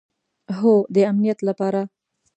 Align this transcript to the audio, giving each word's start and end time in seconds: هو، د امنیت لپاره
هو، 0.59 0.73
د 0.93 0.95
امنیت 1.11 1.39
لپاره 1.47 1.81